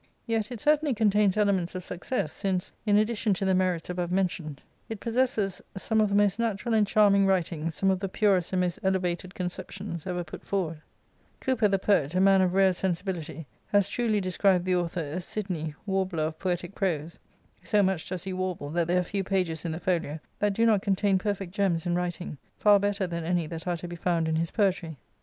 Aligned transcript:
Yet 0.25 0.51
it 0.51 0.59
certainly 0.59 0.95
contains 0.95 1.37
elements 1.37 1.75
of 1.75 1.83
success, 1.83 2.31
since, 2.31 2.71
in 2.87 2.97
addition 2.97 3.35
to 3.35 3.45
the 3.45 3.53
merits 3.53 3.87
above 3.87 4.11
mentioned, 4.11 4.59
it 4.89 4.99
possesses 4.99 5.61
some 5.77 6.01
of 6.01 6.09
the 6.09 6.15
most 6.15 6.39
natural 6.39 6.73
and 6.73 6.87
charming 6.87 7.27
writing, 7.27 7.69
some 7.69 7.91
of 7.91 7.99
the 7.99 8.09
purest 8.09 8.51
an3^most 8.51 8.79
elevated 8.81 9.35
conceptions, 9.35 10.07
ever 10.07 10.23
put 10.23 10.43
forward, 10.43 10.81
Cow 11.39 11.53
per, 11.53 11.67
the 11.67 11.77
poet, 11.77 12.15
a 12.15 12.19
man 12.19 12.41
of 12.41 12.55
rare 12.55 12.73
sensibility, 12.73 13.45
has 13.67 13.87
truly 13.87 14.19
de 14.19 14.31
scribed 14.31 14.65
the 14.65 14.75
author 14.75 15.01
as" 15.03 15.23
Sidney, 15.25 15.75
warbler 15.85 16.23
of 16.23 16.39
poetic 16.39 16.73
prose;" 16.73 17.19
30 17.63 17.83
much 17.83 18.09
does 18.09 18.23
he 18.23 18.33
warble, 18.33 18.71
that 18.71 18.87
there 18.87 18.99
are 19.01 19.03
few 19.03 19.23
pages 19.23 19.65
in 19.65 19.71
the 19.71 19.79
folio 19.79 20.19
that 20.39 20.53
do 20.53 20.65
not 20.65 20.81
contain 20.81 21.19
perfect 21.19 21.53
gems 21.53 21.85
in 21.85 21.93
writing, 21.93 22.39
far 22.57 22.79
better 22.79 23.05
k 23.07 23.11
than 23.11 23.23
any 23.23 23.45
that 23.45 23.67
are 23.67 23.77
to 23.77 23.87
be 23.87 23.95
found 23.95 24.27
in 24.27 24.37
his 24.37 24.49
poetiy. 24.49 24.95